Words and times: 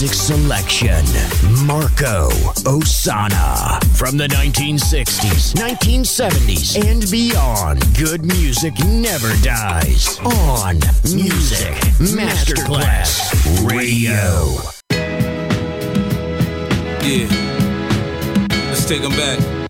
Music 0.00 0.12
selection, 0.12 1.04
Marco 1.64 2.28
Ossanna. 2.66 3.80
From 3.96 4.16
the 4.16 4.26
1960s, 4.26 5.54
1970s, 5.54 6.84
and 6.84 7.08
beyond, 7.12 7.80
good 7.96 8.24
music 8.24 8.74
never 8.86 9.32
dies. 9.44 10.18
On 10.18 10.74
Music 11.14 11.76
Masterclass 12.10 13.30
Radio. 13.70 14.58
Yeah. 17.00 17.28
Let's 18.70 18.86
take 18.86 19.02
them 19.02 19.12
back. 19.12 19.63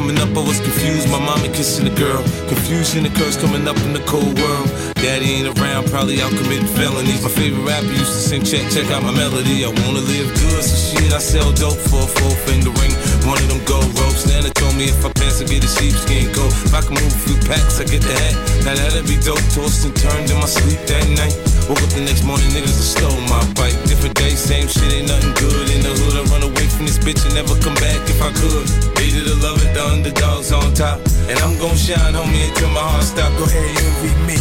Coming 0.00 0.16
up, 0.16 0.32
I 0.32 0.40
was 0.40 0.58
confused. 0.60 1.10
My 1.10 1.20
mommy 1.20 1.48
kissing 1.48 1.86
a 1.86 1.94
girl. 1.94 2.24
Confusion 2.48 3.04
occurs 3.04 3.36
coming 3.36 3.68
up 3.68 3.76
in 3.84 3.92
the 3.92 4.00
cold 4.08 4.32
world. 4.40 4.68
Daddy 4.96 5.28
ain't 5.28 5.60
around, 5.60 5.90
probably 5.90 6.22
out 6.22 6.32
committing 6.40 6.72
felonies. 6.72 7.22
My 7.22 7.28
favorite 7.28 7.68
rapper 7.68 7.92
used 7.92 8.08
to 8.08 8.20
sing, 8.32 8.42
check, 8.42 8.64
check 8.72 8.90
out 8.96 9.02
my 9.02 9.12
melody. 9.12 9.62
I 9.62 9.68
wanna 9.68 10.00
live 10.00 10.32
good, 10.40 10.64
so 10.64 10.96
shit, 10.96 11.12
I 11.12 11.18
sell 11.18 11.52
dope 11.52 11.76
for 11.76 12.00
a 12.00 12.08
four 12.16 12.34
finger 12.48 12.72
ring. 12.80 12.96
One 13.28 13.36
of 13.44 13.48
them 13.52 13.60
gold 13.68 13.92
ropes. 14.00 14.24
Nana 14.26 14.48
told 14.48 14.74
me 14.74 14.84
if 14.88 15.04
I 15.04 15.09
pass, 15.20 15.40
I 15.40 15.44
get 15.44 15.60
a 15.60 15.68
sheepskin 15.68 16.32
coat. 16.32 16.48
If 16.64 16.72
I 16.72 16.80
can 16.80 16.96
move 16.96 17.12
a 17.12 17.20
few 17.28 17.36
packs, 17.44 17.76
I 17.76 17.84
get 17.84 18.00
the 18.00 18.16
hat. 18.16 18.34
Now 18.64 18.74
that'd 18.74 19.04
be 19.04 19.20
dope. 19.20 19.44
Tossed 19.52 19.84
and 19.84 19.92
turned 19.92 20.32
in 20.32 20.40
my 20.40 20.48
sleep 20.48 20.80
that 20.88 21.04
night. 21.12 21.36
Woke 21.68 21.84
up 21.84 21.92
the 21.92 22.00
next 22.00 22.24
morning, 22.24 22.48
niggas 22.56 22.74
have 22.80 22.90
stole 22.96 23.20
my 23.28 23.44
bike. 23.54 23.76
Different 23.84 24.16
day, 24.16 24.32
same 24.32 24.66
shit, 24.66 24.88
ain't 24.88 25.12
nothing 25.12 25.36
good. 25.36 25.68
In 25.76 25.84
the 25.84 25.92
hood, 25.92 26.16
I 26.16 26.24
run 26.32 26.42
away 26.42 26.66
from 26.72 26.88
this 26.88 26.96
bitch 26.96 27.20
and 27.28 27.36
never 27.36 27.52
come 27.60 27.76
back 27.78 28.00
if 28.08 28.18
I 28.24 28.32
could. 28.32 28.66
Hated 28.96 29.28
to 29.28 29.36
love 29.44 29.60
it, 29.60 29.70
the 29.76 29.84
underdogs 29.84 30.50
on 30.50 30.72
top. 30.72 30.98
And 31.28 31.36
I'm 31.44 31.54
gon' 31.60 31.76
shine, 31.76 32.16
homie, 32.16 32.48
until 32.48 32.72
my 32.72 32.80
heart 32.80 33.04
stop. 33.04 33.30
Go 33.36 33.44
ahead, 33.44 33.68
envy 33.76 34.12
me. 34.24 34.38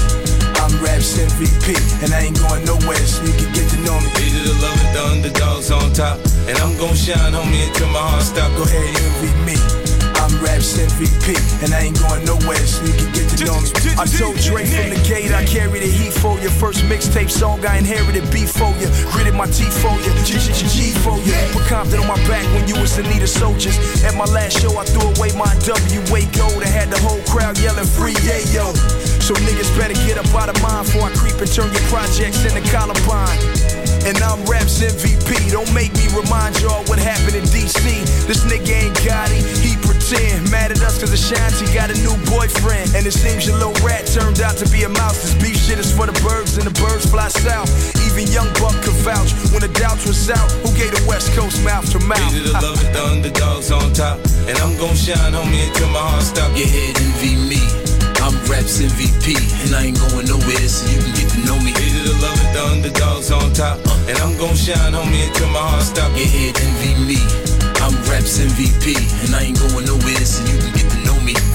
I'm 0.64 0.72
Raps 0.84 1.18
MVP, 1.18 1.76
and 2.04 2.14
I 2.14 2.30
ain't 2.30 2.40
going 2.40 2.64
nowhere, 2.66 3.04
so 3.04 3.24
you 3.26 3.36
can 3.36 3.52
get 3.52 3.68
to 3.74 3.78
know 3.84 3.98
me. 4.00 4.10
Hated 4.16 4.48
to 4.48 4.54
love 4.64 4.80
it, 4.80 4.90
the 4.96 5.02
underdogs 5.12 5.70
on 5.72 5.92
top. 5.94 6.18
And 6.48 6.58
I'm 6.62 6.78
gon' 6.78 6.96
shine, 6.96 7.34
homie, 7.36 7.68
until 7.68 7.90
my 7.90 8.00
heart 8.00 8.24
stop. 8.24 8.50
Go 8.56 8.64
ahead, 8.64 8.90
envy 8.96 9.32
me. 9.44 9.89
I'm 10.30 10.46
Raps 10.46 10.78
MVP, 10.78 11.34
and 11.64 11.74
I 11.74 11.90
ain't 11.90 11.98
going 12.00 12.24
nowhere, 12.26 12.62
so 12.62 12.86
you 12.86 12.94
can 12.94 13.10
get 13.14 13.30
to 13.34 13.46
know 13.46 13.58
me. 13.62 13.70
I 13.98 14.06
told 14.06 14.38
Dre 14.38 14.66
from 14.66 14.94
the 14.94 15.02
gate, 15.02 15.32
I 15.34 15.44
carry 15.46 15.80
the 15.80 15.90
heat 15.90 16.14
for 16.14 16.38
you. 16.40 16.50
First 16.50 16.86
mixtape 16.86 17.32
song, 17.32 17.66
I 17.66 17.78
inherited 17.78 18.30
beef 18.30 18.52
for 18.52 18.70
you. 18.78 18.88
Gritted 19.10 19.34
my 19.34 19.48
teeth 19.48 19.74
for 19.82 19.94
you, 20.06 20.14
G 20.22 20.38
G 20.38 20.54
G 20.54 20.62
G 20.70 20.80
for 21.02 21.18
you. 21.26 21.34
Put 21.50 21.66
Compton 21.66 22.00
on 22.00 22.08
my 22.08 22.20
back 22.28 22.46
when 22.54 22.68
you 22.68 22.78
was 22.80 22.98
in 23.00 23.10
need 23.10 23.24
of 23.24 23.30
soldiers. 23.30 23.78
At 24.04 24.14
my 24.14 24.26
last 24.26 24.62
show, 24.62 24.78
I 24.78 24.86
threw 24.86 25.10
away 25.18 25.34
my 25.34 25.50
WA 25.66 26.22
gold. 26.38 26.62
I 26.62 26.70
had 26.70 26.90
the 26.90 27.00
whole 27.02 27.22
crowd 27.26 27.58
yelling 27.58 27.90
free, 27.90 28.16
yeah, 28.22 28.44
yo. 28.54 28.74
So 29.26 29.34
niggas 29.34 29.74
better 29.78 29.98
get 30.06 30.18
up 30.18 30.30
out 30.38 30.50
of 30.50 30.62
mine 30.62 30.86
before 30.86 31.10
I 31.10 31.12
creep 31.18 31.42
and 31.42 31.50
turn 31.50 31.74
your 31.74 31.86
projects 31.90 32.46
into 32.46 32.62
Columbine. 32.70 33.40
And 34.08 34.16
I'm 34.24 34.40
Raps 34.46 34.80
MVP. 34.80 35.52
Don't 35.52 35.72
make 35.74 35.94
me 35.94 36.08
remind 36.16 36.60
y'all 36.62 36.86
what 36.86 37.00
happened 37.00 37.36
in 37.36 37.44
DC. 37.50 37.84
This 38.26 38.46
nigga 38.46 38.79
pretend. 41.00 41.40
Mad 41.40 41.50
at 41.50 41.56
us 41.56 41.56
cause 41.56 41.60
Ashanti 41.60 41.66
got 41.74 41.90
a 41.90 41.98
new 42.04 42.16
boyfriend. 42.30 42.96
And 42.96 43.06
it 43.06 43.14
seems 43.14 43.48
your 43.48 43.58
little 43.58 43.78
rat 43.86 44.08
turned 44.08 44.42
out 44.42 44.58
to 44.58 44.68
be 44.70 44.84
a 44.84 44.90
mouse. 44.90 45.22
This 45.22 45.34
beef 45.42 45.58
shit 45.58 45.80
is 45.80 45.92
for 45.92 46.06
the 46.06 46.18
birds 46.22 46.58
and 46.58 46.66
the 46.68 46.76
birds 46.82 47.10
fly 47.10 47.28
south. 47.30 47.70
Even 48.06 48.28
Young 48.32 48.52
Buck 48.60 48.76
could 48.84 48.98
vouch 49.06 49.32
when 49.52 49.62
the 49.62 49.72
doubts 49.80 50.06
was 50.08 50.30
out. 50.30 50.52
Who 50.64 50.72
gave 50.76 50.92
the 50.92 51.04
West 51.08 51.32
Coast 51.36 51.64
mouth 51.64 51.90
to 51.92 52.00
mouth? 52.00 52.20
Hated 52.20 52.52
to 52.52 52.54
love 52.54 52.80
it, 52.84 52.94
the 52.94 53.04
underdogs 53.04 53.72
on 53.72 53.94
top. 53.94 54.20
And 54.48 54.58
I'm 54.60 54.76
gon' 54.78 54.96
shine, 54.96 55.34
homie, 55.34 55.68
until 55.68 55.90
my 55.90 56.04
heart 56.04 56.24
stop. 56.24 56.52
Your 56.58 56.68
head 56.68 56.96
envy 57.00 57.36
me. 57.36 57.62
I'm 58.20 58.36
Raps 58.52 58.84
MVP, 58.84 59.40
and 59.64 59.74
I 59.74 59.90
ain't 59.90 59.98
going 59.98 60.28
nowhere, 60.28 60.68
so 60.68 60.84
you 60.92 61.00
can 61.00 61.14
get 61.16 61.32
to 61.34 61.40
know 61.48 61.58
me. 61.64 61.72
Hated 61.72 62.04
to 62.04 62.16
love 62.20 62.36
it, 62.36 62.52
the 62.52 62.62
underdogs 62.68 63.32
on 63.32 63.54
top. 63.54 63.80
Uh. 63.88 64.12
And 64.12 64.18
I'm 64.20 64.36
gon' 64.38 64.56
shine, 64.56 64.92
homie, 64.92 65.28
until 65.28 65.48
my 65.50 65.64
heart 65.64 65.84
stop. 65.84 66.12
Your 66.20 66.28
head 66.28 66.60
envy 66.60 66.94
me. 67.08 67.20
I'm 67.80 67.96
Raps 68.12 68.38
MVP, 68.40 68.94
and 69.26 69.36
I 69.36 69.44
ain't 69.50 69.60
going 69.60 69.86
nowhere, 69.86 70.26
so 70.26 70.44
you 70.44 70.60
can 70.60 70.74
get 70.76 70.82
to 70.82 70.88
know 70.88 70.94
me. 70.94 70.99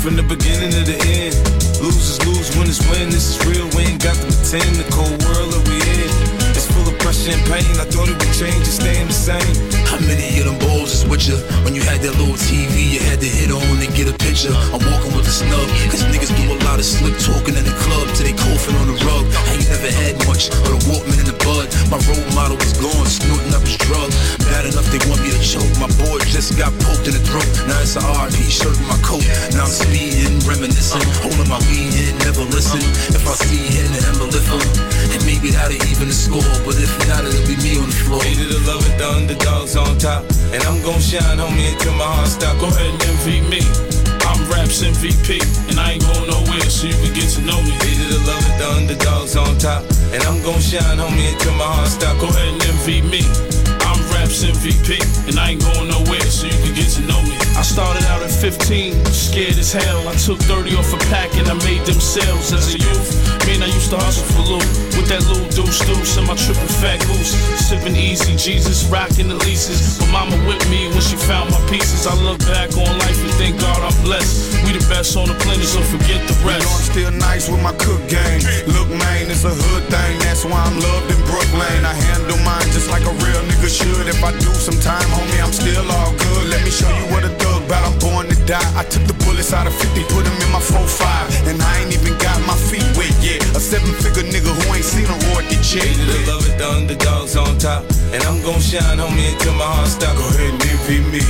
From 0.05 0.17
the 0.17 0.23
beginning 0.23 0.69
to 0.69 0.85
the 0.85 1.01
end, 1.17 1.33
losers 1.81 2.21
lose, 2.29 2.55
winners 2.59 2.79
win. 2.93 3.09
This 3.09 3.25
is 3.25 3.47
real, 3.49 3.65
we 3.73 3.89
ain't 3.89 4.05
got 4.05 4.13
to 4.13 4.29
pretend. 4.29 4.77
The 4.77 4.85
cold 4.93 5.17
world 5.25 5.49
that 5.57 5.65
we 5.65 5.81
in, 5.81 6.13
it's 6.53 6.69
full 6.69 6.85
of 6.85 6.94
and 7.05 7.45
pain. 7.53 7.69
I 7.77 7.85
thought 7.85 8.09
it 8.09 8.17
would 8.17 8.33
change, 8.33 8.65
it's 8.65 8.81
staying 8.81 9.13
the 9.13 9.13
same. 9.13 9.53
How 9.93 10.01
many 10.09 10.25
of 10.41 10.49
them 10.49 10.57
balls 10.57 10.89
is 10.89 11.05
with 11.05 11.29
you? 11.29 11.37
When 11.61 11.77
you 11.77 11.85
had 11.85 12.01
that 12.01 12.17
little 12.17 12.33
TV, 12.33 12.97
you 12.97 13.01
had 13.05 13.21
to 13.21 13.29
hit 13.29 13.53
on 13.53 13.61
and 13.77 13.93
get 13.93 14.09
a 14.09 14.17
picture. 14.17 14.57
I'm 14.73 14.81
walking 14.81 15.13
with 15.13 15.29
a 15.29 15.35
snub, 15.35 15.69
cause 15.93 16.01
niggas 16.09 16.33
do 16.33 16.49
a 16.49 16.57
lot 16.65 16.81
of 16.81 16.87
slick 16.89 17.13
talking 17.21 17.61
in 17.61 17.65
the 17.69 17.77
club 17.85 18.09
till 18.17 18.25
they 18.25 18.33
coughing 18.33 18.73
on 18.81 18.89
the 18.89 18.97
rug. 19.05 19.29
I 19.37 19.53
ain't 19.53 19.69
never 19.69 19.93
had 19.93 20.17
much, 20.25 20.49
but 20.65 20.73
a 20.73 20.81
Walkman 20.89 21.21
in 21.21 21.29
the 21.29 21.37
bud. 21.45 21.69
My 21.93 22.01
role 22.09 22.25
model 22.33 22.57
was 22.57 22.73
gone, 22.81 23.05
snorting 23.05 23.53
up 23.53 23.61
his 23.69 23.77
drug. 23.85 24.09
Bad 24.49 24.65
enough 24.73 24.89
they 24.89 25.01
want 25.05 25.21
me 25.21 25.29
to 25.29 25.43
choke. 25.45 25.69
My 25.77 25.93
boy 26.01 26.25
just 26.25 26.57
got 26.57 26.73
poked 26.89 27.05
in 27.05 27.13
the 27.13 27.21
throat. 27.21 27.45
Now 27.69 27.85
it's 27.85 28.01
a 28.01 28.03
RP 28.03 28.49
shirt 28.49 28.81
in 28.81 28.87
my 28.89 28.97
coat. 29.05 29.29
Now 29.53 29.69
I'm 29.69 29.73
speeding, 29.77 30.41
reminiscing, 30.49 31.05
holding 31.21 31.53
my 31.53 31.61
weed 31.69 31.93
in, 32.01 32.17
never 32.25 32.49
listen. 32.49 32.81
If 33.13 33.29
I 33.29 33.37
see 33.45 33.61
him, 33.61 33.93
then 33.93 34.09
I'ma 34.09 34.33
lift 34.33 34.49
him. 34.49 34.65
And 35.13 35.21
maybe 35.29 35.53
that'll 35.53 35.77
even 35.93 36.09
score, 36.09 36.49
but 36.65 36.81
if 36.81 36.94
not, 37.09 37.25
it'll 37.25 37.47
be 37.47 37.57
me 37.63 37.79
on 37.81 37.89
the 37.91 37.99
floor. 38.07 38.23
Hated 38.23 38.51
to 38.51 38.61
love 38.67 38.85
it, 38.87 38.97
the 38.99 39.07
underdogs 39.09 39.77
on 39.77 39.99
top. 39.99 40.23
And 40.55 40.63
I'm 40.65 40.79
gon' 40.83 41.01
shine, 41.01 41.39
homie, 41.39 41.73
until 41.73 41.95
my 41.99 42.07
heart 42.07 42.29
stop. 42.29 42.55
Go 42.61 42.69
ahead 42.69 42.91
and 42.91 43.03
envy 43.11 43.41
me. 43.51 43.63
I'm 44.25 44.41
Raps 44.49 44.81
MVP, 44.83 45.43
and 45.71 45.79
I 45.79 45.97
ain't 45.99 46.05
going 46.05 46.31
nowhere, 46.31 46.69
so 46.71 46.87
you 46.89 46.97
can 46.97 47.13
get 47.13 47.29
to 47.37 47.43
know 47.43 47.61
me. 47.61 47.73
Hated 47.85 48.09
to 48.09 48.21
love 48.25 48.45
it, 48.47 48.57
the 48.59 48.67
underdogs 48.79 49.37
on 49.37 49.59
top. 49.59 49.83
And 50.15 50.23
I'm 50.25 50.41
gon' 50.43 50.61
shine, 50.61 50.99
homie, 50.99 51.33
until 51.33 51.55
my 51.55 51.69
heart 51.69 51.89
stop. 51.89 52.17
Go 52.21 52.29
ahead 52.29 52.49
and 52.49 52.63
envy 52.71 53.03
me. 53.03 53.23
I'm 53.85 54.01
Raps 54.15 54.45
MVP, 54.45 54.99
and 55.29 55.39
I 55.39 55.55
ain't 55.55 55.63
going 55.63 55.89
nowhere, 55.91 56.27
so 56.31 56.47
you 56.47 56.59
can 56.63 56.75
get 56.75 56.89
to 56.97 57.03
know 57.07 57.21
me. 57.23 57.34
I 57.57 57.63
started 57.63 58.05
out 58.11 58.23
at 58.23 58.31
15, 58.31 59.05
scared 59.07 59.57
as 59.59 59.73
hell. 59.73 60.09
I 60.09 60.15
took 60.15 60.39
30 60.39 60.77
off 60.77 60.93
a 60.93 60.99
pack 61.09 61.35
and 61.37 61.47
I 61.49 61.55
made 61.65 61.87
them 61.87 62.01
sales 62.01 62.53
as 62.53 62.75
a 62.75 62.79
youth. 62.79 63.11
Man, 63.47 63.63
I 63.63 63.67
used 63.71 63.91
to 63.91 63.97
hustle 63.97 64.27
for 64.35 64.43
loot 64.43 64.67
with 64.99 65.07
that 65.09 65.23
little 65.31 65.47
deuce 65.55 65.81
deuce 65.87 66.17
and 66.19 66.27
my 66.27 66.35
triple 66.35 66.67
fat 66.83 66.99
goose. 67.07 67.33
Sipping 67.63 67.95
easy, 67.97 68.35
Jesus, 68.37 68.85
rocking 68.91 69.29
the 69.29 69.39
leases. 69.47 69.99
But 69.99 70.11
mama 70.11 70.37
with 70.49 70.61
me 70.69 70.89
when 70.91 71.01
she 71.01 71.17
found 71.17 71.51
my 71.51 71.61
pieces. 71.71 72.07
I 72.07 72.15
look 72.27 72.41
back 72.51 72.75
on 72.75 72.91
life 73.07 73.21
and 73.23 73.33
thank 73.39 73.61
God 73.61 73.79
I'm 73.81 73.97
blessed. 74.03 74.65
We 74.67 74.75
the 74.75 74.85
best 74.91 75.17
on 75.17 75.29
the 75.29 75.39
planet, 75.45 75.65
so 75.65 75.81
forget 75.83 76.21
the 76.27 76.35
You 76.43 76.59
know 76.59 76.59
I'm 76.59 76.83
rest. 76.83 76.91
still 76.91 77.13
nice 77.13 77.47
with 77.49 77.63
my 77.63 77.73
cook 77.79 78.03
game. 78.11 78.43
Look, 78.67 78.91
man, 78.91 79.31
it's 79.31 79.45
a 79.45 79.55
hood 79.55 79.85
thing. 79.93 80.15
That's 80.27 80.43
why 80.45 80.59
I'm 80.59 80.77
loved 80.81 81.09
in 81.13 81.21
Brooklyn. 81.29 81.85
I 81.87 81.95
handle 82.11 82.41
mine 82.43 82.67
just 82.75 82.91
like 82.91 83.05
a 83.07 83.15
real 83.23 83.43
nigga 83.47 83.71
should. 83.71 84.09
If 84.11 84.25
I 84.25 84.33
do 84.43 84.51
some 84.57 84.79
time, 84.81 85.07
homie, 85.15 85.41
I'm 85.45 85.53
still 85.53 85.85
all 85.87 86.13
good. 86.17 86.45
Let 86.51 86.65
me 86.65 86.73
show 86.73 86.91
you 86.91 87.07
what 87.13 87.25
a 87.25 87.33
thug 87.37 87.54
bout. 87.69 87.85
I'm 87.85 87.97
born 87.99 88.29
to 88.29 88.37
die. 88.45 88.65
I 88.77 88.85
took 88.85 89.05
the 89.05 89.17
bullets 89.25 89.53
out 89.53 89.67
of 89.67 89.75
50, 89.75 90.05
put 90.13 90.25
them 90.25 90.37
in 90.41 90.51
my 90.53 90.61
4-5. 90.61 91.49
And 91.49 91.61
I 91.61 91.81
ain't 91.81 91.93
even 91.93 92.17
got 92.19 92.37
my 92.47 92.57
feet 92.57 92.85
wet 92.97 93.13
yet. 93.21 93.41
A 93.57 93.61
seven-figure 93.61 94.29
nigga 94.33 94.51
who 94.51 94.65
ain't 94.75 94.85
seen 94.85 95.07
a 95.07 95.17
roar 95.29 95.43
get 95.49 95.63
checked. 95.65 95.89
Hated 95.89 96.09
to 96.09 96.19
love 96.31 96.45
it, 96.49 96.57
the 96.59 96.67
underdogs 96.69 97.37
on 97.37 97.59
top. 97.59 97.85
And 98.13 98.23
I'm 98.25 98.41
gon' 98.43 98.61
shine, 98.61 98.99
homie, 98.99 99.33
until 99.33 99.55
my 99.55 99.67
heart 99.67 99.89
stop. 99.89 100.17
Go 100.17 100.27
ahead 100.35 100.53
and 100.53 100.63
envy 100.63 101.01
me. 101.11 101.23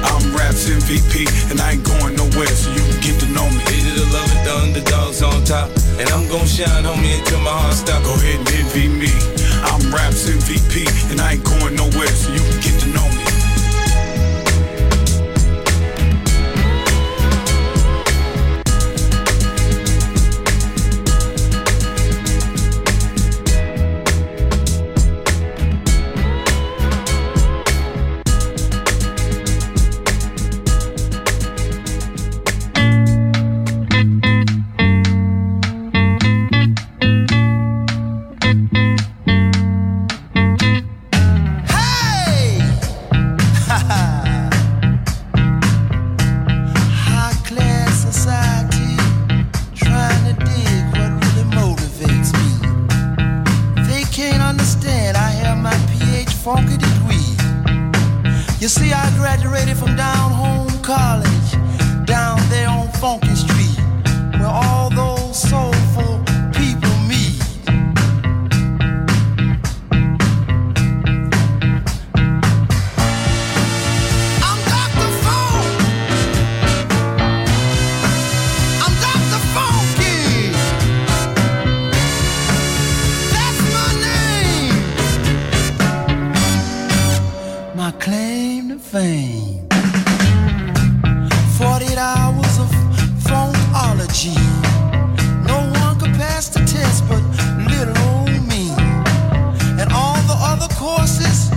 I'm 0.00 0.32
Raps 0.32 0.68
MVP, 0.68 1.28
and 1.50 1.60
I 1.60 1.76
ain't 1.76 1.84
going 1.84 2.16
nowhere, 2.16 2.48
so 2.48 2.72
you 2.72 2.80
can 2.80 3.00
get 3.04 3.16
to 3.20 3.28
know 3.32 3.44
me. 3.48 3.60
Hated 3.68 4.00
to 4.00 4.06
love 4.14 4.30
it, 4.32 4.40
the 4.44 4.52
underdogs 4.56 5.20
on 5.22 5.44
top. 5.44 5.68
And 6.00 6.08
I'm 6.08 6.24
gon' 6.28 6.46
shine, 6.46 6.84
homie, 6.84 7.18
until 7.18 7.40
my 7.40 7.52
heart 7.52 7.76
stop. 7.76 8.02
Go 8.04 8.14
ahead 8.14 8.40
and 8.40 8.48
envy 8.56 8.88
me. 8.88 9.12
I'm 9.62 9.82
Raps 9.92 10.24
MVP, 10.28 10.88
and 11.10 11.20
I 11.20 11.36
ain't 11.36 11.44
going 11.44 11.76
nowhere, 11.76 12.08
so 12.08 12.32
you 12.32 12.40
can 12.40 12.58
get 12.64 12.76
to 12.80 12.88
know 12.96 13.08
me. 13.12 13.19
48 91.58 91.98
hours 91.98 92.58
of 92.58 92.70
funkology. 93.28 94.36
No 95.46 95.58
one 95.80 95.98
could 95.98 96.14
pass 96.14 96.48
the 96.48 96.60
test 96.60 97.04
but 97.08 97.22
little 97.72 97.96
old 98.08 98.42
me. 98.48 98.70
And 99.80 99.92
all 99.92 100.20
the 100.32 100.38
other 100.50 100.68
courses, 100.74 101.50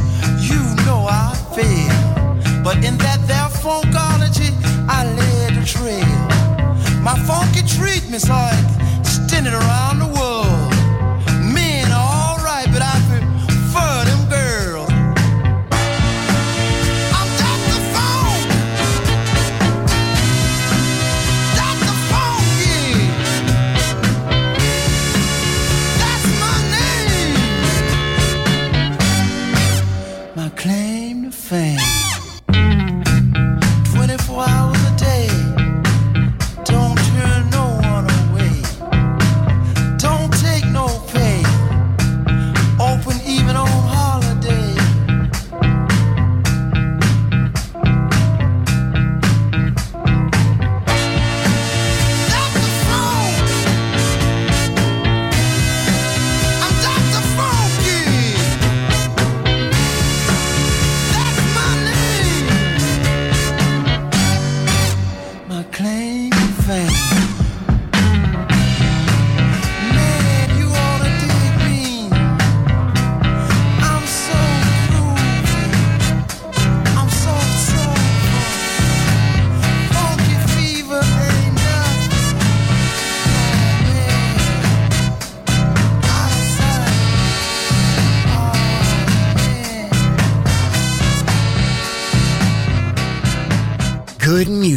you 0.50 0.60
know 0.86 1.08
I 1.10 1.34
failed. 1.56 2.64
But 2.64 2.78
in 2.84 2.98
that 3.00 3.20
there 3.28 3.50
funkology, 3.64 4.52
I 4.88 5.06
led 5.20 5.56
the 5.56 5.66
trail. 5.66 6.14
My 7.02 7.16
funky 7.28 7.64
treatments 7.68 8.30
are 8.30 8.52
extended 9.00 9.54
around 9.54 10.00
the 10.00 10.08
world. 10.08 10.33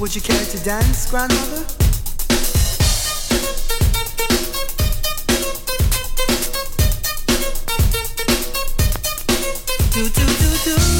would 0.00 0.14
you 0.14 0.22
care 0.22 0.44
to 0.46 0.58
dance, 0.64 1.10
Grandmother? 1.10 1.66
Do, 9.92 10.08
do, 10.08 10.26
do, 10.64 10.94
do. 10.94 10.99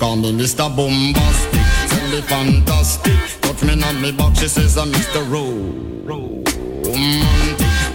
Call 0.00 0.16
me 0.16 0.32
Mr. 0.32 0.74
Bombastic, 0.74 1.60
me 2.10 2.20
fantastic. 2.22 3.20
Touch 3.42 3.62
me 3.62 3.82
on 3.84 4.00
me 4.00 4.10
back, 4.12 4.34
she 4.34 4.48
says 4.48 4.78
I'm 4.78 4.90
Mr. 4.90 5.20
Romantic. 5.30 6.46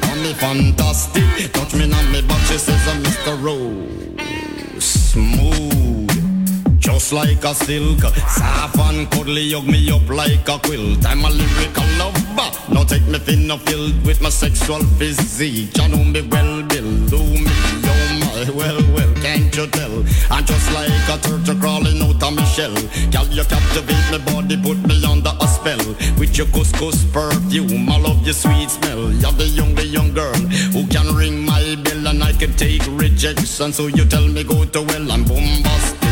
Call 0.01 0.16
me 0.18 0.34
fantastic, 0.34 1.51
touch 1.51 1.74
me 1.74 1.91
on 1.91 2.12
me 2.12 2.22
back, 2.22 2.41
she 2.45 2.58
says 2.60 2.88
I'm 2.88 3.03
Mr. 3.03 3.43
Rose. 3.43 4.84
Smooth, 4.84 6.80
just 6.80 7.12
like 7.12 7.43
a 7.43 7.56
silk. 7.56 8.01
Soft 8.01 8.78
and 8.78 9.10
cuddly, 9.10 9.51
hug 9.53 9.66
me 9.66 9.91
up 9.91 10.08
like 10.08 10.47
a 10.47 10.60
quilt. 10.60 11.03
I'm 11.08 11.26
a 11.26 11.30
lyrical 11.30 11.88
lover. 11.97 12.51
Now 12.72 12.84
take 12.84 13.08
me 13.08 13.18
thin 13.18 13.49
or 13.49 13.58
filled 13.60 14.06
with 14.06 14.22
my 14.22 14.30
sexual 14.30 14.84
physique. 14.99 15.76
You 15.78 15.88
know 15.88 16.03
me 16.03 16.22
well, 16.22 16.62
Bill. 16.64 17.08
Do 17.08 17.18
me, 17.18 17.47
oh 17.47 18.20
my, 18.22 18.49
well, 18.51 18.84
and 20.36 20.45
just 20.45 20.69
like 20.73 20.91
a 21.07 21.17
turtle 21.21 21.55
crawling 21.61 22.01
out 22.01 22.21
of 22.21 22.36
my 22.36 22.43
shell 22.43 22.75
Girl, 23.09 23.25
you 23.31 23.45
captivate 23.45 24.05
my 24.11 24.17
body, 24.25 24.57
put 24.61 24.77
me 24.86 25.01
under 25.05 25.31
a 25.39 25.47
spell. 25.47 25.79
With 26.19 26.38
your 26.38 26.47
couscous 26.47 27.05
perfume, 27.13 27.89
I 27.89 27.97
love 27.97 28.21
your 28.25 28.33
sweet 28.33 28.69
smell. 28.69 29.13
You're 29.13 29.31
the 29.31 29.47
young, 29.47 29.75
the 29.75 29.86
young 29.86 30.13
girl 30.13 30.36
who 30.75 30.86
can 30.88 31.15
ring 31.15 31.45
my 31.45 31.75
bell 31.83 32.07
And 32.07 32.21
I 32.21 32.33
can 32.33 32.53
take 32.57 32.83
rejection, 32.89 33.71
so 33.71 33.88
you 33.88 34.03
tell 34.03 34.27
me 34.27 34.43
go 34.43 34.65
to 34.65 34.81
well 34.81 35.11
I'm 35.11 35.23
bombastic 35.23 36.05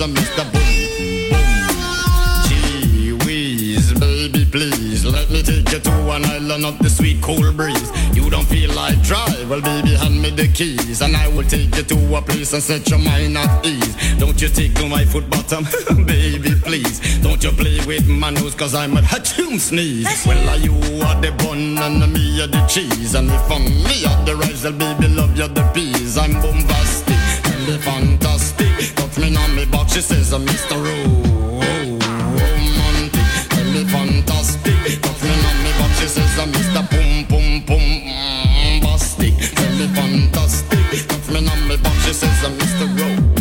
back, 0.00 0.16
she 0.16 0.30
says 0.30 0.36
I'm 0.36 0.44
Mr. 0.44 0.52
Boom. 0.52 0.70
please. 4.50 5.04
Let 5.04 5.30
me 5.30 5.42
take 5.42 5.70
you 5.70 5.78
to 5.78 6.10
an 6.10 6.24
island 6.24 6.64
of 6.64 6.78
the 6.78 6.90
sweet 6.90 7.22
cool 7.22 7.52
breeze. 7.52 7.90
You 8.14 8.28
don't 8.30 8.46
feel 8.46 8.72
like 8.74 9.00
drive? 9.02 9.48
Well, 9.48 9.60
baby, 9.60 9.94
hand 9.94 10.20
me 10.20 10.30
the 10.30 10.48
keys, 10.48 11.00
and 11.00 11.16
I 11.16 11.28
will 11.28 11.44
take 11.44 11.74
you 11.76 11.82
to 11.82 12.16
a 12.16 12.22
place 12.22 12.52
and 12.52 12.62
set 12.62 12.88
your 12.90 12.98
mind 12.98 13.36
at 13.38 13.64
ease. 13.64 14.18
Don't 14.18 14.40
you 14.40 14.48
to 14.48 14.88
my 14.88 15.04
foot 15.04 15.28
bottom, 15.30 15.64
baby, 16.06 16.52
please. 16.62 17.00
Don't 17.20 17.42
you 17.42 17.52
play 17.52 17.78
with 17.86 18.08
my 18.08 18.30
nose, 18.30 18.54
cause 18.54 18.74
I'm 18.74 18.96
a 18.96 19.00
hatchoon 19.00 19.58
sneeze. 19.58 20.26
Well, 20.26 20.48
are 20.48 20.56
you 20.56 20.74
are 21.06 21.20
the 21.20 21.32
bun 21.38 21.78
and 21.78 22.12
me 22.12 22.42
are 22.42 22.46
the 22.46 22.64
cheese. 22.66 23.14
And 23.14 23.30
if 23.30 23.50
I'm 23.50 23.64
me 23.64 24.04
are 24.04 24.24
the 24.24 24.36
rice, 24.36 24.64
well, 24.64 24.72
baby, 24.72 25.08
love 25.08 25.36
you 25.36 25.48
the 25.48 25.62
peas. 25.74 26.18
I'm 26.18 26.32
bombastic 26.32 27.16
and 27.46 27.66
the 27.66 27.78
fantastic. 27.78 28.29
She 30.00 30.06
says 30.06 30.32
I'm 30.32 30.46
Mr. 30.46 30.82
Rowe 30.82 31.20
fantastic. 33.90 35.02
Touch 35.02 35.22
me 35.22 35.30
on 35.30 35.56
me 35.62 35.70
but 35.78 35.90
she 35.98 36.06
says 36.06 36.38
I'm 36.38 36.52
Mr. 36.52 36.82
Boom 36.90 37.24
Boom 37.28 37.60
Boom 37.66 37.84
Bastic. 38.80 39.34
Tell 39.54 39.72
me 39.76 39.86
fantastic. 39.92 41.06
Touch 41.06 41.28
me 41.28 41.38
on 41.46 41.60
me 41.68 41.76
but 41.82 41.92
she 42.04 42.12
says 42.14 42.44
I'm 42.44 42.52
Mr. 42.58 42.86
Romantic. 42.96 43.36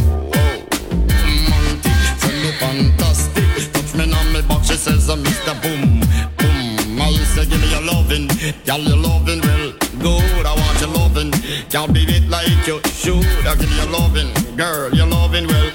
Tell 2.19 2.37
me 2.43 2.51
fantastic. 2.59 3.71
Touch 3.71 3.93
me 3.95 4.03
on 4.11 4.27
me 4.33 4.41
but 4.47 4.61
she 4.65 4.75
says 4.75 5.09
I'm 5.09 5.23
Mr. 5.23 5.53
Boom 5.61 6.01
Boom. 6.37 7.01
I 7.01 7.13
say 7.35 7.45
give 7.45 7.61
me 7.61 7.67
your 7.71 7.83
loving, 7.83 8.27
girl 8.65 8.81
your 8.81 8.97
loving 8.97 9.41
well 9.41 9.71
good. 9.99 10.45
I 10.45 10.53
want 10.55 10.79
your 10.81 10.89
loving, 10.89 11.31
can't 11.69 11.93
be 11.93 12.03
it 12.03 12.27
like 12.27 12.49
you 12.67 12.81
should. 12.91 13.25
I 13.47 13.55
give 13.55 13.71
you 13.71 13.85
loving, 13.85 14.33
girl 14.57 14.93
your 14.93 15.07
loving 15.07 15.47
well 15.47 15.68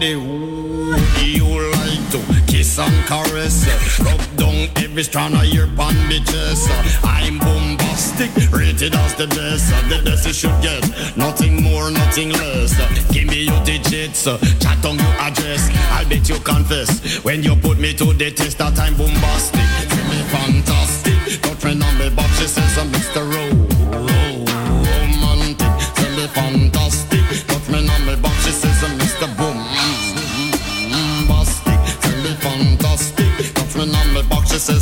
the 0.00 0.12
who 0.12 0.96
you 1.20 1.70
like 1.72 2.10
to 2.10 2.20
kiss 2.50 2.78
and 2.78 3.06
caress. 3.06 3.68
Rub 4.00 4.20
down 4.36 4.68
every 4.76 5.02
strand 5.02 5.34
of 5.34 5.44
your 5.44 5.66
bandages. 5.66 6.68
I'm 7.04 7.38
bombastic, 7.38 8.30
rated 8.50 8.94
as 8.94 9.14
the 9.14 9.26
best. 9.28 9.68
The 9.90 10.00
best 10.02 10.26
you 10.26 10.32
should 10.32 10.56
get, 10.62 10.82
nothing 11.16 11.62
more, 11.62 11.90
nothing 11.90 12.30
less. 12.30 12.72
Give 13.12 13.26
me 13.26 13.44
your 13.44 13.62
digits, 13.64 14.24
chat 14.24 14.84
on 14.86 14.98
your 14.98 15.14
address. 15.20 15.68
I'll 15.92 16.08
bet 16.08 16.28
you 16.28 16.38
confess 16.40 17.22
when 17.22 17.42
you 17.42 17.54
put 17.56 17.78
me 17.78 17.92
to 17.94 18.12
the 18.14 18.30
test 18.30 18.58
that 18.58 18.78
I'm 18.78 18.96
bombastic. 18.96 19.68
Give 19.90 20.06
me 20.08 20.22
fantastic. 20.32 21.42
Don't 21.42 21.60
friend 21.60 21.82
on 21.82 21.98
me, 21.98 22.08
but 22.16 22.26
she 22.38 22.46
says 22.46 22.78
I'm 22.78 22.90
Mr. 22.90 23.22
Rowe. 23.30 23.69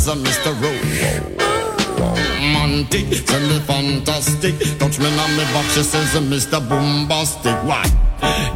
I'm 0.09 0.23
Mr. 0.23 0.51
Romantic, 1.99 3.25
tell 3.27 3.41
me 3.41 3.59
fantastic. 3.59 4.55
Touch 4.79 4.97
me 4.97 5.05
on 5.05 5.37
me 5.37 5.43
box, 5.53 5.75
she 5.75 5.83
says 5.83 6.15
Mr. 6.15 6.59
Bombastic. 6.67 7.53
Why? 7.63 7.85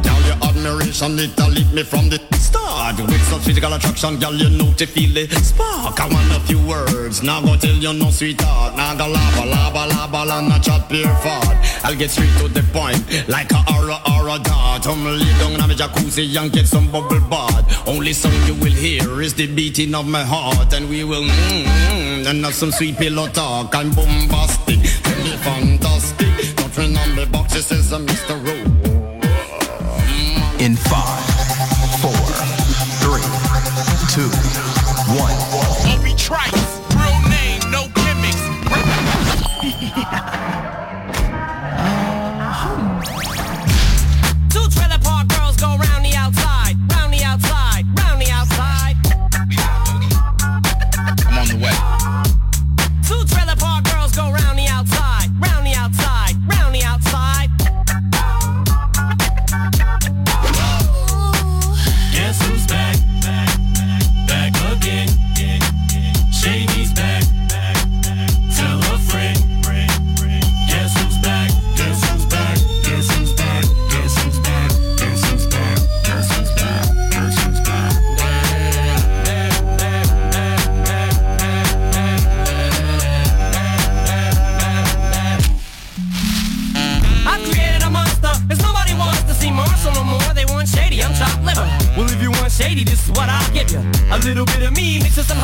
Girl, 0.02 0.20
your 0.26 0.38
admiration, 0.48 1.16
it 1.20 1.38
lit 1.38 1.72
me 1.72 1.84
from 1.84 2.08
the 2.08 2.18
start. 2.54 2.96
With 2.98 3.24
such 3.30 3.42
physical 3.42 3.72
attraction, 3.72 4.18
girl, 4.18 4.34
you 4.34 4.50
know 4.50 4.72
to 4.74 4.86
feel 4.86 5.12
the 5.14 5.26
spark. 5.42 5.98
I 6.00 6.06
want 6.06 6.30
a 6.36 6.40
few 6.46 6.60
words, 6.66 7.22
now 7.22 7.40
go 7.40 7.56
tell 7.56 7.74
you 7.74 7.92
no 7.92 8.10
sweetheart. 8.10 8.76
Now 8.76 8.94
go 8.94 9.06
lava, 9.08 9.44
lava, 9.54 9.82
lava, 9.92 10.20
not 10.48 10.62
chat 10.62 10.88
pure 10.88 11.14
fart. 11.24 11.56
I'll 11.84 11.96
get 11.96 12.10
straight 12.10 12.34
to 12.38 12.48
the 12.48 12.62
point, 12.72 13.02
like 13.28 13.50
a 13.52 13.60
aura, 13.74 13.98
aura 14.12 14.38
dart. 14.38 14.86
I'm 14.86 15.04
lay 15.04 15.34
down 15.40 15.52
in 15.64 15.70
a 15.70 15.74
jacuzzi 15.74 16.24
and 16.40 16.52
get 16.52 16.66
some 16.66 16.90
bubble 16.90 17.20
bath. 17.32 17.64
Only 17.88 18.12
song 18.12 18.38
you 18.46 18.54
will 18.54 18.78
hear 18.84 19.20
is 19.20 19.34
the 19.34 19.46
beating 19.46 19.94
of 19.94 20.06
my 20.06 20.22
heart, 20.22 20.72
and 20.72 20.88
we 20.88 21.04
will 21.04 21.24
mmm, 21.24 21.64
mm, 21.64 22.26
and 22.26 22.44
have 22.44 22.54
some 22.54 22.70
sweet 22.70 22.96
pillow 22.96 23.28
talk. 23.28 23.74
I'm 23.74 23.90
bombastic, 23.90 24.80
tell 25.02 25.20
me 25.26 25.34
fantastic. 25.48 26.56
Don't 26.56 26.76
remember 26.76 27.26
boxes, 27.26 27.66
says 27.66 27.92
Mr. 27.92 28.36
Rowe. 28.46 28.63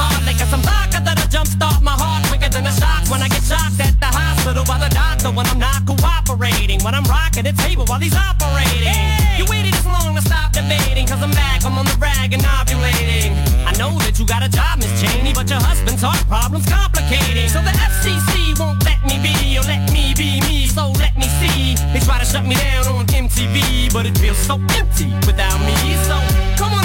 Me 0.08 0.24
mixed 0.26 0.40
with 0.40 0.50
some 0.50 0.62
hard 0.62 0.80
vodka 0.90 0.98
that'll 1.04 1.28
jumpstart 1.28 1.82
my 1.82 1.92
heart 1.92 2.24
quicker 2.28 2.48
than 2.48 2.66
a 2.66 2.72
shock 2.72 3.04
when 3.10 3.22
I 3.22 3.28
get 3.28 3.42
shocked 3.42 3.80
at 3.80 3.94
the 4.00 4.10
hospital 4.10 4.64
by 4.64 4.78
the 4.78 4.90
doctor 4.94 5.30
when 5.30 5.46
I'm 5.46 5.58
not 5.58 5.84
cooperating. 5.86 6.82
When 6.82 6.94
I'm 6.94 7.04
rocking 7.04 7.44
the 7.44 7.52
table 7.52 7.84
while 7.86 8.00
he's 8.00 8.16
operating. 8.16 8.96
You 9.38 9.44
waited 9.48 9.72
this 9.74 9.86
long 9.86 10.16
to 10.16 10.22
stop 10.22 10.52
debating, 10.52 11.06
cause 11.06 11.22
I'm 11.22 11.32
back, 11.32 11.64
I'm 11.64 11.76
on 11.78 11.86
the 11.86 11.96
rag 12.00 12.32
and 12.32 12.42
ovulating. 12.42 13.36
I 13.64 13.72
know 13.78 13.96
that 14.04 14.18
you 14.18 14.24
got 14.26 14.42
a 14.42 14.48
job, 14.48 14.78
Miss 14.78 14.92
Cheney, 15.00 15.32
but 15.32 15.48
your 15.48 15.60
husband's 15.60 16.02
heart 16.02 16.24
problem's 16.28 16.68
complicating. 16.68 17.48
So 17.48 17.60
the 17.62 17.74
FCC 17.74 18.58
won't 18.58 18.82
let 18.84 19.00
me 19.04 19.16
be, 19.20 19.56
or 19.58 19.64
let 19.64 19.84
me 19.92 20.14
be 20.16 20.40
me, 20.48 20.66
so 20.66 20.92
let 20.98 21.16
me 21.16 21.28
see. 21.40 21.76
They 21.92 22.00
try 22.00 22.18
to 22.18 22.24
shut 22.24 22.44
me 22.44 22.54
down 22.56 22.86
on 22.88 23.06
MTV, 23.06 23.92
but 23.92 24.06
it 24.06 24.16
feels 24.18 24.38
so 24.38 24.60
empty 24.76 25.12
without 25.26 25.60
me. 25.60 25.76
So 26.08 26.16
come 26.56 26.72
on 26.74 26.79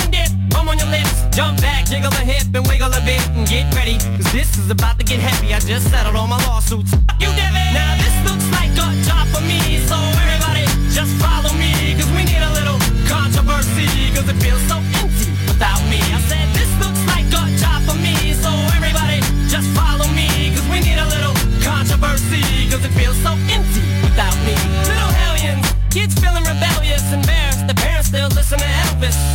and 0.68 0.70
on 0.70 0.78
your 0.78 0.90
lips. 0.90 1.26
Jump 1.36 1.62
back, 1.62 1.86
jiggle 1.86 2.12
a 2.12 2.24
hip, 2.26 2.48
and 2.54 2.66
wiggle 2.68 2.92
a 2.92 3.02
bit, 3.06 3.22
and 3.36 3.48
get 3.48 3.74
ready. 3.76 3.98
Cause 4.18 4.32
this 4.32 4.58
is 4.58 4.70
about 4.70 4.98
to 5.00 5.06
get 5.06 5.20
heavy. 5.20 5.54
I 5.54 5.60
just 5.60 5.90
settled 5.90 6.16
all 6.16 6.28
my 6.28 6.42
lawsuits. 6.46 6.92
You 7.20 7.30
it. 7.30 7.74
Now 7.74 7.94
this 7.98 8.16
looks 8.26 8.48
like 8.58 8.72
a 8.74 8.88
job 9.06 9.28
for 9.34 9.42
me, 9.42 9.80
so 9.86 9.98
everybody 10.26 10.66
just 10.92 11.14
follow 11.22 11.52
me. 11.58 11.96
Cause 11.98 12.10
we 12.18 12.24
need 12.26 12.42
a 12.42 12.52
little 12.54 12.80
controversy, 13.08 13.88
cause 14.16 14.28
it 14.30 14.38
feels 14.42 14.62
so 14.68 14.78
empty 15.02 15.30
without 15.46 15.82
me. 15.90 16.02
I 16.02 16.20
said 16.30 16.48
this 16.58 16.72
looks 16.82 17.02
like 17.10 17.28
a 17.30 17.44
job 17.62 17.80
for 17.86 17.98
me, 18.00 18.34
so 18.34 18.50
everybody 18.78 19.22
just 19.48 19.70
follow 19.76 20.08
me. 20.14 20.28
Cause 20.56 20.68
we 20.72 20.82
need 20.82 20.98
a 20.98 21.08
little 21.14 21.36
controversy, 21.62 22.42
cause 22.72 22.84
it 22.84 22.94
feels 22.98 23.18
so 23.22 23.32
empty 23.54 23.84
without 24.02 24.38
me. 24.48 24.56
Little 24.88 25.14
hellions, 25.22 25.68
kids 25.92 26.16
feeling 26.18 26.44
rebellious, 26.44 27.06
embarrassed. 27.14 27.68
The 27.68 27.76
parents 27.76 28.08
still 28.08 28.30
listen 28.30 28.60
to 28.60 28.70
Elvis. 28.88 29.35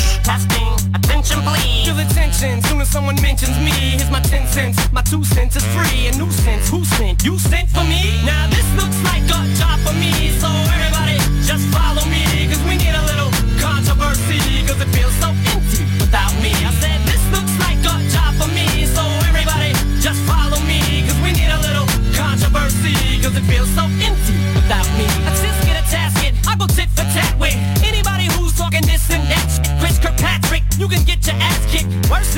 Testing, 0.23 0.69
attention 0.93 1.41
please. 1.41 1.85
Feel 1.85 1.95
the 1.95 2.05
tension 2.13 2.61
soon 2.61 2.79
as 2.81 2.89
someone 2.89 3.15
mentions 3.21 3.57
me. 3.59 3.97
Here's 3.97 4.09
my 4.11 4.21
ten 4.21 4.47
cents, 4.47 4.77
my 4.91 5.01
two 5.01 5.23
cents 5.23 5.55
is 5.55 5.65
free. 5.73 6.07
A 6.07 6.15
nuisance, 6.15 6.69
who 6.69 6.85
sent? 6.85 7.25
You 7.25 7.37
sent 7.39 7.69
for 7.69 7.83
me? 7.83 8.21
Now 8.23 8.47
this 8.49 8.67
looks 8.77 8.97
like 9.03 9.23
a 9.25 9.41
job 9.57 9.79
for 9.81 9.93
me, 9.97 10.29
so 10.39 10.47
everybody 10.77 11.17
just 11.43 11.65
follow 11.73 12.05
me, 12.05 12.23
cause 12.47 12.61
we 12.69 12.77
need 12.77 12.93
a 12.93 13.03
little 13.09 13.31
controversy, 13.59 14.39
cause 14.67 14.79
it 14.79 14.89
feels 14.93 15.15
so 15.17 15.33
empty 15.51 15.83
without 15.99 16.33
me. 16.39 16.53
I 16.53 16.71
said 16.79 17.01
this 17.09 17.23
looks 17.33 17.53
like 17.59 17.81
a 17.81 17.95
job 18.13 18.31
for 18.37 18.49
me, 18.53 18.85
so 18.85 19.03
everybody 19.25 19.73
just 19.99 20.21
follow 20.29 20.61
me, 20.69 21.01
cause 21.09 21.19
we 21.25 21.33
need 21.33 21.49
a 21.49 21.59
little 21.65 21.89
controversy, 22.13 22.93
cause 23.19 23.35
it 23.35 23.45
feels 23.49 23.69
so 23.73 23.83
empty 24.05 24.37
without 24.53 24.87
me. 24.95 25.09
I 25.25 25.33
just 25.33 25.59
get 25.65 25.81
a 25.81 25.85
tasket, 25.89 26.37
I 26.45 26.55
go 26.55 26.67
tit 26.69 26.89
for 26.93 27.09
tat 27.09 27.33
with 27.41 27.57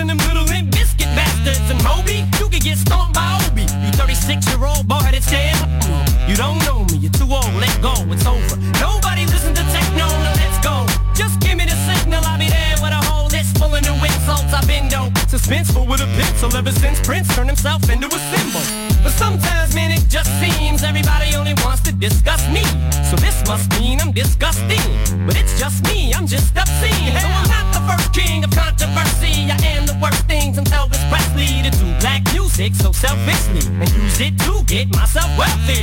than 0.06 0.18
them 0.18 0.28
little 0.28 0.44
Limp 0.46 0.70
Bizkit 0.72 1.08
bastards. 1.16 1.64
And 1.72 1.82
Moby, 1.84 2.28
you 2.40 2.50
can 2.50 2.60
get 2.60 2.78
stomped 2.78 3.14
by 3.16 3.40
Obie. 3.48 3.68
You 3.84 3.92
36 3.96 4.48
year 4.50 4.66
old 4.66 4.88
boy 4.88 5.00
that's 5.12 5.30
dead. 5.30 5.56
Mm, 5.88 6.30
you 6.30 6.36
don't 6.36 6.60
know 6.66 6.84
me, 6.92 6.98
you're 7.04 7.12
too 7.12 7.30
old, 7.30 7.54
let 7.56 7.76
go, 7.82 7.94
it's 8.12 8.26
over. 8.26 8.58
Nobody 8.80 9.26
listen 9.26 9.54
to 9.56 9.64
techno, 9.72 10.08
now 10.08 10.34
let's 10.36 10.60
go. 10.60 10.86
Just 11.16 11.40
give 11.40 11.56
me 11.58 11.66
the 11.66 11.78
signal, 11.88 12.24
I'll 12.26 12.40
be 12.40 12.50
there 12.50 12.76
with 12.84 12.92
a 12.92 13.02
whole 13.08 13.28
list 13.28 13.58
full 13.58 13.74
of 13.74 13.82
new 13.84 13.96
insults. 14.04 14.52
I've 14.52 14.68
been 14.68 14.90
dope, 14.90 15.14
suspenseful 15.32 15.88
with 15.88 16.02
a 16.02 16.10
pencil 16.20 16.56
ever 16.56 16.72
since 16.72 17.00
Prince 17.02 17.28
turned 17.36 17.50
himself 17.50 17.90
into 17.90 18.08
wealthy. 35.44 35.83